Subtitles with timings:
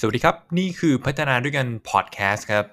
[0.00, 2.64] สวัสดีครับ นี่คือพัฒนาด้วยกันพอดแคสต์ครับ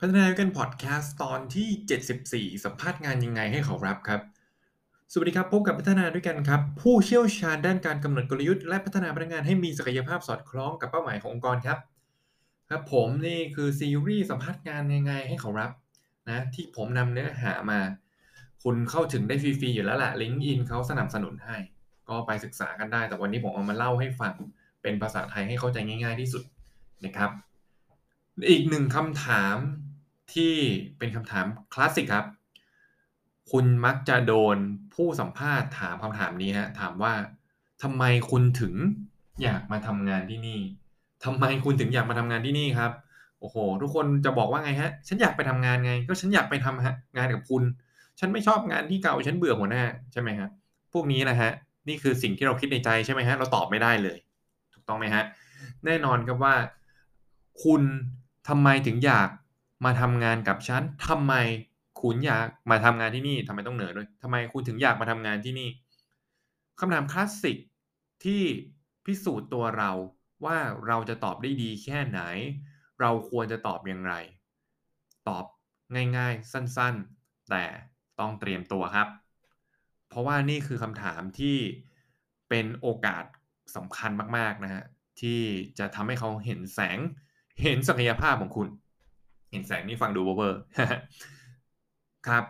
[0.00, 4.20] พัฒนาด้วยกันพอดแคสต์ตอนที่ 74 สัมภาษณ์งานยังไงให้เขารับครับ
[5.12, 11.78] สวัสดีครับ พบกับพัฒนาด้วยกันครับ ผู้เชี่ยวชาญด้านการกำหนดกลยุทธ์และพัฒนาพนักงานให้มีศักยภาพสอดคล้องกับเป้าหมายขององค์กรครับ
[12.68, 15.70] ครับผมนี่คือซีรีส์สัมภาษณ์งานยังไงให้เขารับ
[16.28, 17.80] นะที่ผมนำเนื้อหามา
[18.62, 21.56] คุณเข้าถึงได้ฟรีๆอยู่แล้วแหละลิงก์อินเขาสนับสนุนให้
[22.08, 24.34] ก็ไปศึกษากันได้ แต่วันนี้ผมเอามาเล่าให้ฟัง
[24.82, 26.42] เป็นภาษาไทยให้เข้าใจง่าย ๆที่สุด
[27.04, 27.30] นะครับ
[28.50, 29.56] อีกหนึ่งคำถาม
[30.34, 30.54] ที่
[30.98, 32.26] เป็นคำถามคลาสสิกครับ
[33.50, 34.56] คุณมักจะโดน
[34.94, 37.12] ผู้สัมภาษณ์ถามคำถามนี้ฮะถามว่า
[37.82, 38.74] ทำไมคุณถึง
[39.42, 40.60] อยากมาทำงานที่นี่
[41.24, 42.92] ทำไมคุณถึงอยากมาทำงานที่นี่ครับ
[43.40, 47.62] โอ้โห ทุกคนจะบอกว่าไงฮะ ฉันอยากไปทำงานไง ก็ฉันอยากไปทำฮะงานกับคุณ
[48.20, 50.48] ฉันไม่ชอบงานที่เก่า ฉันเบื่อหัวหน้าใช่ไหมฮะ
[50.92, 51.50] พวกนี้นะฮะ
[51.88, 54.18] นี่คือสิ่งที่เราคิดในใจใช่ไหมฮะ เราตอบไม่ได้เลย
[54.74, 55.24] ถูกต้องไหมฮะ
[55.84, 56.54] แน่นอนครับว่า
[57.64, 57.82] คุณ
[58.48, 59.28] ทำไมถึงอยาก
[59.84, 61.34] มาทำงานกับฉันทำไม
[62.02, 65.68] คุณอยากมาทำงานที่นี่ทำไมต้องเหนือด้วยทำไมคุณถึงอยากมาทำงานที่นี่
[66.80, 67.58] คำถามคลาสสิก
[68.24, 68.42] ที่
[69.06, 69.90] พิสูจน์ตัวเรา
[70.44, 72.20] ว่าเราจะตอบได้ดีแค่ไหน
[73.00, 74.14] เราควรจะตอบอย่างไร
[75.28, 75.44] ตอบ
[76.16, 77.64] ง่ายๆ สั้นๆ แต่
[78.20, 79.08] ต้องเตรียมตัวครับ
[80.08, 81.56] เพราะว่านี่คือคำถามที่
[82.48, 83.24] เป็นโอกาส
[83.76, 84.84] สำคัญมากๆนะฮะ
[85.20, 85.40] ที่
[85.78, 86.98] จะทำให้เขาเห็นแสง
[87.62, 88.68] เห็นศักยภาพของคุณ
[89.50, 90.60] เห็นแสงนี่ฟังดูเวอร์
[92.26, 92.44] ครับ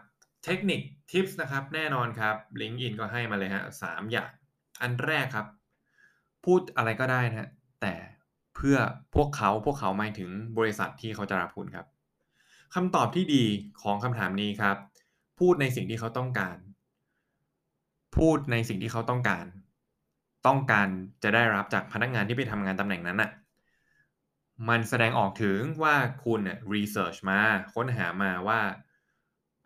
[0.45, 0.81] เทคนิค
[1.11, 4.31] ทิปส์นะครับ แน่นอนครับลิงก์อินก็ให้มาเลยฮะสามอย่าง
[4.83, 5.47] อันแรกครับ
[6.45, 7.95] พูดอะไรก็ได้นะแต่
[8.55, 8.77] เพื่อ
[9.15, 11.87] พวกเขาพวกเขาหมายถึงบริษัทที่เขาจะรับคุณครับ
[12.75, 13.45] คำตอบที่ดี
[13.83, 14.77] ของคำถามนี้ครับ
[15.39, 16.57] พูดในสิ่งที่เขาต้องการ
[18.17, 19.45] พูดในสิ่งที่เขาต้องการ
[20.47, 20.89] ต้องการ
[21.23, 23.31] จะได้รับจากพนักงานที่ไปทำงานตำแหน่งนั้นน่ะ
[24.69, 27.41] มันแสดงออกถึงว่าคุณเนี่ยรีเสิร์ชมา
[27.75, 28.61] ค้นหามาว่า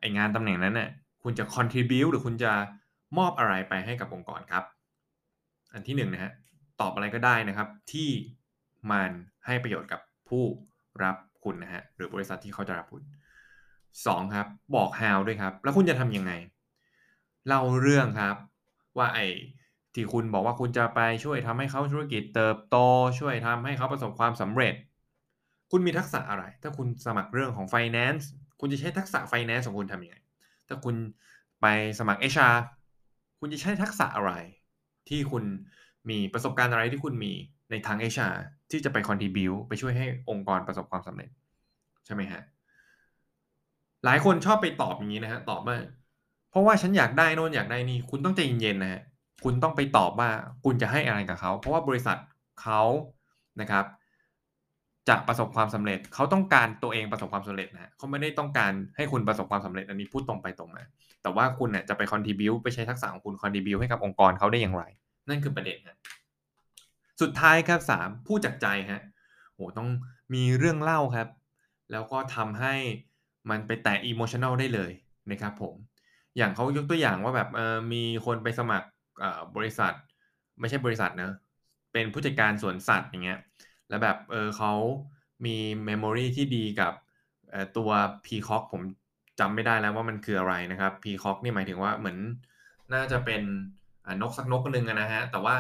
[0.03, 0.89] ไองานตำแหน่งนั้นเนี่ย
[1.23, 2.53] คุณจะ contribu หรือคุณจะ
[3.19, 4.65] มอบอะไรไปให้กับองค์กรครับ
[5.73, 6.33] อันที่หนึ่งนะฮะ
[6.81, 8.09] ตอบอะไรก็ได้นะครับ ที่
[8.91, 9.11] มัน
[9.47, 10.45] ให้ประโยชน์กับผู้
[11.03, 13.03] รับคุณนะฮะหรือบริษัทที่เขาจะรับคุณ
[14.07, 16.33] สองครับ บอก how ด้วยครับ แล้วคุณจะทำยังไง
[17.47, 18.37] เล่าเรื่องครับ
[18.99, 19.27] ว่าไอ้
[19.95, 22.77] ที่คุณบอกว่าคุณจะไปช่วยทำให้เขาธุรกิจเติบโต
[23.21, 24.75] ช่วยทำให้เขาประสบความสำเร็จ
[25.71, 28.25] คุณมีทักษะอะไร ถ้าคุณสมัครเรื่องของ finance
[28.65, 30.17] คุณจะใช้ทักษะ finance ของคุณทำยังไง
[30.69, 30.97] ถ้าคุณ
[31.61, 31.67] ไป
[31.99, 32.57] สมัคร HR
[33.41, 34.33] คุณจะใช้ทักษะอะไร
[35.09, 35.45] ที่คุณ
[36.11, 37.33] มีประสบการณ์อะไรที่คุณมี
[37.71, 38.35] ในทาง HR
[38.71, 41.31] ที่จะไป contribu ไปช่วยให้องค์กรประสบความสำเร็จ
[42.07, 42.43] ใช่ไหมฮะ
[44.05, 45.77] หลายคนชอบไปตอบอย่างนี้นะฮะ ตอบว่า
[46.51, 49.03] เพราะว่าฉันอยากได้โน่นอยากได้นี่ คุณต้องใจเย็นๆนะฮะ
[49.45, 50.31] คุณต้องไปตอบว่า
[50.65, 52.19] คุณจะให้อะไรกับเขา เพราะว่าบริษัท
[52.63, 52.83] เขา
[53.61, 53.85] นะครับ
[55.09, 60.83] จะประสบความสำเร็จเขาต้องการตัวเองประสบความสำเร็จนะเขาไม่ได้ต้องการให้คุณประสบความสำเร็จอันนี้พูดตรงไปตรงมา
[61.23, 64.85] แต่ว่าคุณเนี่ยจะไป contribute ไปใช้ทักษะของคุณ contribute ให้กับองค์กรเขาได้อย่างไร
[65.29, 65.97] นั่นคือประเด็นฮะ
[67.21, 69.03] สุดท้ายครับสามพูดจากใจฮะ
[69.55, 69.89] โหต้อง
[70.35, 71.29] มีเรื่องเล่าครับ
[71.93, 72.75] แล้วก็ทำให้
[73.51, 74.93] มันไปแตะ emotional ได้เลย
[75.31, 75.75] นะครับผม
[76.37, 78.89] อย่างเขายกตัวอย่างว่าแบบเออมีคนไปสมัคร
[79.57, 79.93] บริษัท
[80.61, 81.31] ไม่ใช่บริษัทนะ
[81.93, 83.39] เป็นผู้จัดการสวนสัตว์อย่างเงี้ย
[83.93, 84.73] แล้วแบบเออเขา
[85.45, 86.93] มี memory ที่ดีกับ
[87.77, 87.91] ตัว
[88.25, 88.83] Peacock ผม
[89.41, 92.19] จำไม่ได้แล้วว่ามันคืออะไรนะครับ Peacock นี่หมายถึงว่าเหมือน
[92.95, 93.43] น่าจะเป็น
[94.23, 95.55] นกสักนกหนึ่งนะฮะ แต่ว่า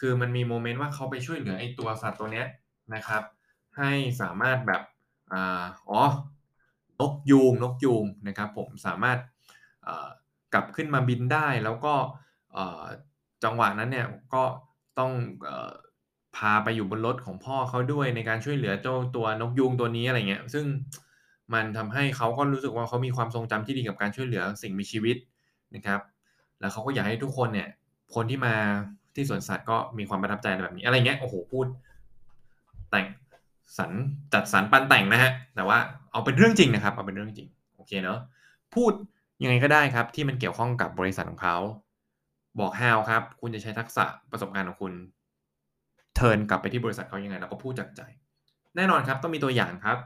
[0.00, 2.46] คือมันมีโมเมนต์ว่าเขาไปช่วยเหลือไอ้ตัวสัตว์ตัวเนี้ย
[2.94, 3.22] นะครับ
[3.78, 4.82] ให้สามารถแบบ
[5.32, 6.02] อ๋อ
[7.00, 9.18] นกยูงนกยูงนะครับ ผมสามารถ
[10.54, 11.94] กลับขึ้นมาบินได้แล้วก็
[13.44, 14.42] จังหวะนั้นเนี่ยก็
[14.98, 15.12] ต้อง
[16.36, 20.64] พาไปอยู่บนรถของพ่อเขาด้วยในการช่วยเหลือเจ้าตัวนกยูงตัวนี้อะไรเงี้ย ซึ่ง
[21.54, 25.16] มันทำให้เขาก็รู้สึกว่าเขามีความทรงจำที่ดีกับการช่วยเหลือสิ่งมีชีวิต
[25.74, 26.00] นะครับ
[26.60, 27.68] แล้วเขาก็อยากให้ทุกคนเนี่ย
[28.14, 28.54] คนที่มา
[29.14, 31.66] ที่สวนสัตว์ก็มีความประทับใจแบบนี้อะไรเงี้ยโอ้โหพูด
[32.90, 33.06] แต่ง
[33.78, 33.90] สรร
[34.32, 35.78] จัดสรรปันแต่งนะฮะแต่ว่า
[36.12, 38.18] เอาเป็นเรื่องจริงนะครับ เอาเป็นเรื่องจริงโอเคเนาะ
[38.74, 38.92] พูด
[39.42, 41.56] ยังไงก็ได้ครับ ที่มันเกี่ยวข้องกับบริษัทของเขา
[42.60, 44.92] บอก how ครับ คุณจะใช้ทักษะประสบการณ์ของคุณ
[46.22, 48.02] ทิร์นกลับไปที่บริษัทเขายังไงแล้วก็พูดจากใจ
[48.76, 49.98] แน่นอนครับต้องมีตัวอย่างครับ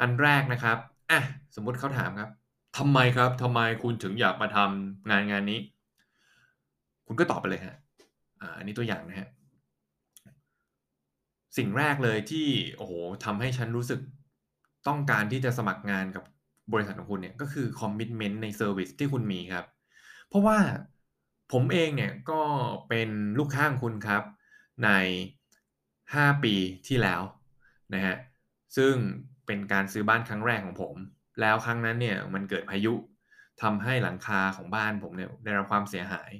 [0.00, 0.78] อันแรกนะครับ
[1.10, 1.20] อะ
[1.56, 2.30] สมมุติเขาถามครับ
[2.78, 5.58] ทำไมครับทำไมคุณถึงอยากมาทำงานงานนี้
[7.06, 7.76] คุณก็ตอบไปเลยฮะ
[8.40, 9.28] อ่าอันนี้ตัวอย่างนะฮะ
[11.56, 12.46] สิ่งแรกเลยที่
[12.76, 12.92] โอ้โห
[13.24, 14.00] ทำให้ฉันรู้สึก
[14.88, 16.24] ต้องการที่จะสมัครงานกับ
[16.72, 19.64] บริษัทของคุณเนี่ยก็คือคอมมิชเมนต์ในเซอร์วิสที่คุณมีครับ
[20.28, 20.58] เพราะว่า
[21.52, 22.40] ผมเองเนี่ยก็
[22.88, 24.22] เป็นลูกค้าของคุณครับ
[24.84, 24.90] ใน
[25.74, 26.54] 5 ปี
[26.88, 27.22] ที่แล้ว
[27.94, 28.16] นะฮะ
[28.76, 28.94] ซึ่ง
[29.46, 30.94] เป็นการซื้อบ้านครั้งแรกของผม
[31.40, 32.94] แล้วครั้งนั้นเนี่ยมันเกิดพายุ
[33.62, 36.30] ทำให้หลังคาของบ้านผมเนี่ยได้รับความเสียหาย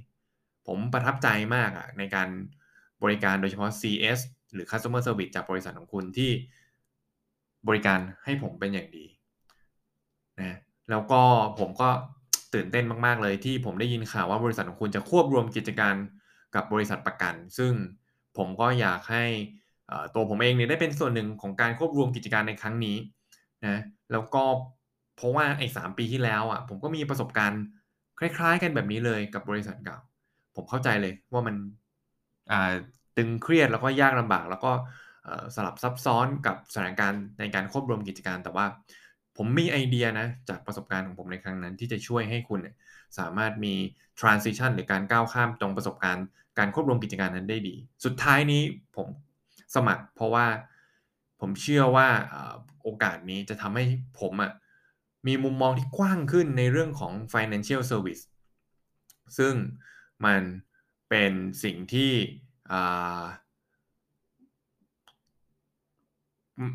[0.67, 2.29] ผมประทับใจมากอะในการ
[3.03, 4.19] บริการโดยเฉพาะ CS
[4.53, 6.31] หรือ Customer Service จากบริษัทของคุณที่
[7.69, 9.05] บริการให้ผมเป็นอย่างดี
[10.41, 10.57] นะ
[10.91, 11.23] แล้วก็
[11.59, 11.89] ผมก็
[12.55, 15.95] ตื่นเต้นมาก ๆ เลยที่ผมได้ยินข่าวว่าบริษัทของคุณจะควบรวมกิจการ
[16.55, 17.73] กับบริษัทประกัน ซึ่ง
[18.41, 19.25] ผมก็อยากให้
[20.15, 22.97] ตัวผมเองเนี่ยได้เป็นส่วนหนึ่งของการควบรวมกิจการในครั้งนี้
[23.67, 23.79] นะ
[24.13, 24.45] แล้วก็
[25.17, 27.63] เพราะว่าไอ้สปีที่แล้วอะผมก็มีประสบการณ์
[28.19, 29.99] คล้าย ๆ กันแบบนี้เลยกับบริษัทเก่า
[30.57, 31.57] ผมเข้าใจเลยว่ามัน
[33.17, 34.73] ตึงเครียดแล้วก็ยากลำบาก แล้วก็
[35.55, 38.67] สลับซับซ้อนกับสถานการณ์ในการควบรวมกิจการ แต่ว่า
[39.37, 42.61] ผมมีไอเดียนะจากประสบการณ์ของผมในครั้งนั้น ที่จะช่วยให้คุณ
[43.19, 43.75] สามารถมี
[44.21, 46.27] transition หรือการก้าวข้ามตรงประสบการณ์
[46.59, 47.75] การควบรวมกิจการนั้นได้ดี
[48.05, 48.63] สุดท้ายนี้
[48.97, 49.09] ผม
[49.75, 50.47] สมัคร เพราะว่า
[51.41, 52.09] ผมเชื่อว่า
[52.83, 53.85] โอกาสนี้จะทำให้
[54.21, 54.53] ผมอะ
[55.27, 58.23] มีมุมมองที่กว้างขึ้นในเรื่องของ financial service
[59.39, 59.55] ซึ่ง
[60.25, 60.43] มัน
[61.09, 61.33] เป็น
[61.65, 62.13] สิ่งที่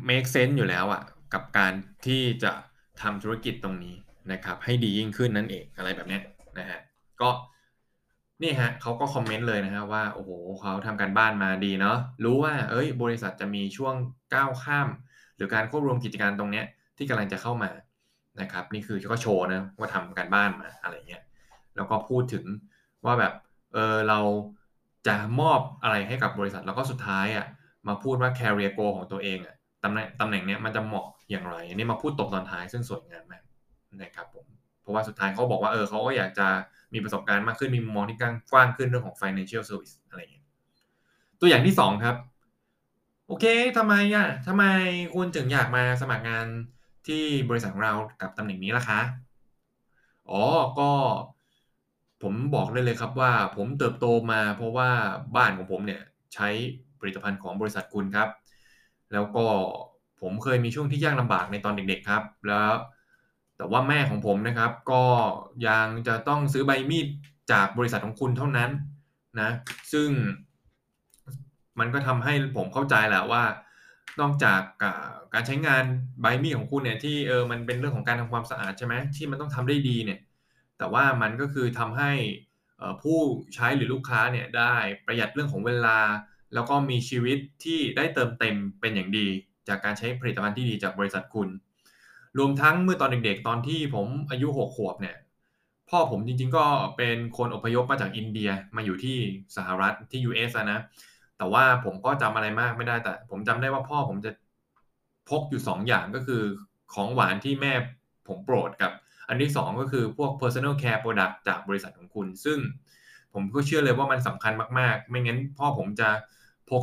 [0.08, 1.02] make sense อยู่แล้วอะ
[1.34, 1.72] กับการ
[2.06, 2.52] ที่จะ
[3.02, 3.94] ทำธุรกิจตรงนี้
[4.32, 6.20] นะครับ ให้ดียิ่งขึ้นนั่นเองอะไรแบบนี้
[6.58, 6.80] นะฮะ
[7.20, 7.30] ก็
[8.42, 10.30] นี่ฮะเขาก็คอมเมนต์เลยนะฮะว่า โอ้โห
[10.60, 13.94] เขาทำการบ้านมาดีเนาะรู้ว่า เอ้ย บริษัทจะมีช่วง
[14.34, 14.88] ก้าวข้าม
[15.36, 16.66] หรือการควบรวมกิจการตรงเนี้ย
[16.96, 17.70] ที่กำลังจะเข้ามา
[18.40, 21.22] นะครับ นี่คือก็โชว์นะว่าทำการบ้านมาอะไรเงี้ย
[21.76, 22.44] แล้วก็พูดถึง
[23.04, 23.32] ว่าแบบ
[23.74, 24.20] เออเรา
[25.06, 27.46] จะมอบอะไรให้กับบริษัทแล้วก็สุดท้ายอะ
[27.88, 29.54] มาพูดว่า career goal ของตัวเองอะ
[29.84, 33.42] ตำแหน่งตำแหน่งเนี้ยมันจะเหมาะอย่างไรอันนี้มาพูดตบตอนท้ายซึ่งสวยงามมาก
[34.02, 34.46] นะครับผม
[34.86, 36.48] เพราะว่าสุดท้ายเขาบอกว่าเออเขาก็อยากจะ
[36.94, 38.18] มีประสบการณ์มากขึ้นมีมุมมองที่
[38.52, 40.44] กว้างขึ้นเรื่องของ financial service อะไรอย่างเงี้ย
[41.40, 42.16] ตัวอย่างที่สองครับ
[43.26, 43.44] โอเค
[43.76, 44.64] ทำไมอะทำไม
[45.14, 46.46] คุณถึงอยากมาสมัครงาน
[47.06, 49.00] ที่บริษัทของเรากับตำแหน่งนี้ล่ะคะ
[50.30, 50.42] อ๋อ
[50.78, 50.90] ก็
[52.22, 54.90] ผมบอกได้เลยครับว่าผมเติบโตมาเพราะว่า
[55.36, 56.02] บ้านของผมเนี่ย
[56.34, 56.48] ใช้
[57.00, 58.28] ผลิตภัณฑ์ของบริษัทคุณครับ
[59.12, 59.46] แล้วก็
[60.20, 62.72] ผมเคยมีช่วงที่ยากลำบากในตอนเด็กๆครับ แล้ว
[63.56, 65.04] แต่ว่าแม่ของผมนะครับ ก็
[65.68, 67.06] ยังจะต้องซื้อใบมีด
[67.52, 68.70] จากบริษัทของคุณเท่านั้น
[69.40, 69.50] นะ
[69.92, 70.08] ซึ่ง
[71.78, 73.44] มันก็ทำให้ผมเข้าใจแหละว่า
[74.20, 74.60] นอกจาก
[75.34, 75.84] การใช้งาน
[76.20, 80.20] ใบมีดของคุณเนี่ยที่เออมันเป็นเรื่องของการทำความสะอาดใช่ไหมที่มันต้องทำได้ดีเนี่ย
[80.78, 82.12] แต่ว่ามันก็คือทำให้
[83.02, 83.18] ผู้
[83.54, 84.74] ใช้หรือลูกค้าเนี่ยได้
[85.06, 85.98] ประหยัดเรื่องของเวลา
[86.54, 89.26] แล้วก็มีชีวิตที่ได้เติมเต็มเป็นอย่างดี
[89.68, 91.48] จากการใช้ผลิตภัณฑ์ที่ดีจากบริษัทคุณ
[92.38, 95.16] รวมทั้งเมื่อตอนเด็กๆ ตอนที่ผมอายุหกขวบเนี่ย
[95.90, 96.66] พ่อผมจริงๆก็
[96.96, 99.16] เป็นคนอพยพมาจากอินเดียมาอยู่ที่
[99.56, 100.80] สหรัฐที่ US นะ
[101.38, 104.30] แต่ว่าผมก็จำอะไรมากไม่ได้แต่ ผมจำได้ว่าพ่อผมจะ
[105.30, 106.42] พกอยู่ 2 อย่างก็คือ
[106.94, 107.72] ของหวานที่แม่
[108.28, 108.92] ผมโปรดกับ
[109.28, 112.58] อันที่ 2 ก็คือพวก personal care product จากบริษัทของคุณ ซึ่ง
[113.34, 116.08] ผมก็เชื่อเลยว่ามันสำคัญมากๆ ไม่งั้นพ่อผมจะ
[116.70, 116.82] พก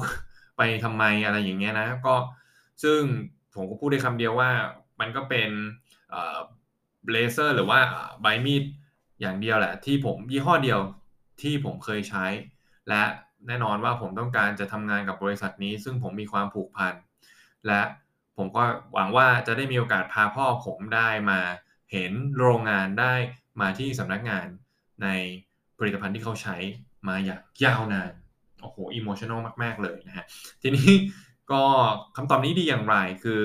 [0.57, 2.15] ไปทำไมอะไรอย่างเงี้ยนะ ก็
[2.83, 2.99] ซึ่ง
[3.55, 4.49] ผมก็พูดได้คำเดียวว่า
[5.03, 5.49] มันก็เป็น
[6.11, 7.79] เบลเซอร์หรือว่า
[8.21, 8.63] ใบมีด
[9.21, 10.79] อย่างเดียวแหละ ที่ผมยี่ห้อเดียว
[11.41, 12.25] ที่ผมเคยใช้
[12.89, 13.03] และ
[13.47, 16.93] แน่นอนว่าผมต้องการจะทำงานกับบริษัทนี้ ซึ่งผมมีความผูกพัน
[17.67, 17.81] และ
[18.37, 21.39] ผมก็หวังว่าจะได้มีโอกาสพาพ่อผมได้มา
[21.91, 23.13] เห็นโรงงานได้
[23.61, 24.47] มาที่สำนักงาน
[25.03, 25.07] ใน
[25.77, 26.55] ผลิตภัณฑ์ที่เขาใช้
[27.07, 28.11] มาอย่างยาวนาน
[28.61, 30.25] โอ้โห emotional มาก ๆ เลยนะฮะ
[30.61, 30.89] ทีนี้
[31.51, 31.63] ก็
[32.15, 33.43] คำตอบนี้ดีอย่างไรคือ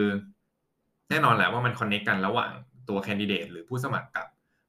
[1.11, 2.51] แน่นอนแหละว่ามัน connect กันระหว่าง
[2.89, 4.27] ตัว candidate หรือผู้สมัครกับ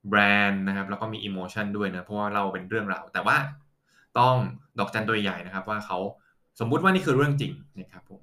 [0.10, 3.38] แบรนด์นะครับแล้วก็มี emotion ด้วยนะเพราะว่าเราเป็นเรื่องราวแต่ว่า
[4.20, 4.34] ต้อง
[4.80, 5.98] ดอกจันตัวใหญ่นะครับ ว่าเขา
[6.60, 8.22] สมมุติว่านี่คือเรื่องจริงนะครับผม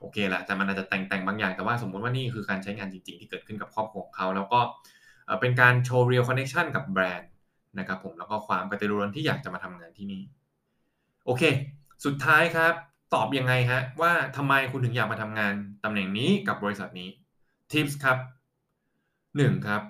[0.00, 4.60] โอเคแหละแต่มันอาจจะแต่งแต่งบางอย่างแต่ว่าสมมุติว่านี่คือการใช้งานจริง ๆ ที่เกิดขึ้นกับครอบครัวของเขา แล้วก็
[5.40, 7.30] เป็นการโชว์ real connection กับแบรนด์
[7.78, 10.22] นะครับผมแล้วก็ความกระตือรือร้นที่อยากจะมาทำงานที่นี่
[11.24, 11.42] โอเค
[12.04, 12.74] สุดท้ายครับ
[13.14, 17.08] ตอบยังไงฮะว่าทำไมคุณถึงอยากมาทำงานตำแหน่งนี้กับบริษัทนี้
[17.72, 18.18] tips ครับ
[19.36, 19.82] หนึ่งครับ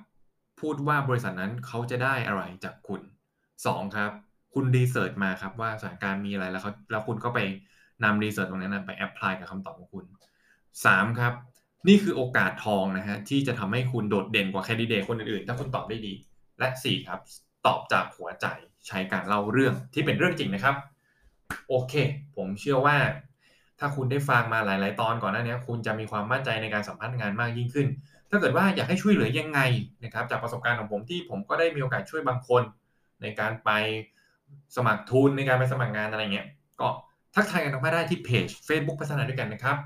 [0.60, 3.00] พูดว่าบริษัทนั้นเขาจะได้อะไรจากคุณ
[3.66, 4.10] สองครับ
[4.54, 7.38] คุณ research มาครับว่าสถานการณ์มีอะไรแล้วเขาแล้วคุณก็ไป
[8.04, 10.04] นำ research ตรงนั้นไป apply กับคำตอบของคุณ
[10.84, 11.34] สามครับ
[11.88, 16.14] นี่คือโอกาสทองนะฮะที่จะทำให้คุณโดดเด่นกว่า candidate คนอื่นๆ ถ้าคุณตอบได้ดี
[16.58, 17.20] และสี่ครับ
[17.66, 18.46] ตอบจากหัวใจ
[18.86, 20.76] ใช้การเล่าเรื่องที่เป็นเรื่องจริงนะครับ
[21.68, 21.94] โอเค
[22.36, 22.96] ผมเชื่อว่า
[23.78, 27.86] ถ้าคุณได้ฟังมาหลาย ๆ ตอนก่อนหน้านี้คุณจะมีความมั่นใจในการสัมภาษณ์งานมากยิ่งขึ้น
[28.30, 29.60] ถ้าเกิดว่าอยากให้ช่วยเหลือยังไง
[30.04, 32.62] นะครับ จากประสบการณ์ของผมที่ผมก็ได้มีโอกาสช่วยบางคน
[33.22, 33.70] ในการไป
[34.76, 36.46] สมัครทุนในการไปสมัครงานอะไรเงี้ย
[36.80, 36.88] ก็
[37.34, 39.76] ทักทายกันออกมาได้ที่เพจ Facebook พัฒนาด้วยกันนะครับ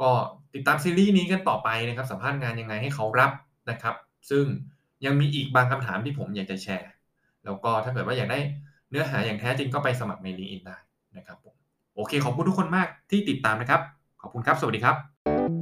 [0.00, 0.10] ก็
[0.54, 3.32] ติดตามซีรีส์นี้กันต่อไปนะครับ สัมภาษณ์งานยังไงให้เขารับ
[3.70, 3.94] นะครับ
[4.30, 4.44] ซึ่ง
[5.04, 6.90] ยังมีอีกบางคำถามที่ผมอยากจะแชร์
[7.44, 8.40] แล้วก็ถ้าเกิดว่าอยากได้
[8.90, 10.76] เนื้อหาอย่างแท้จริงก็ไปสมัครใน LinkedIn ได้
[11.16, 11.54] นะครับผม
[11.94, 13.80] โอเค ขอบคุณทุกคนมากที่ติดตามนะครับ
[14.22, 15.61] ขอบคุณครับ สวัสดีครับ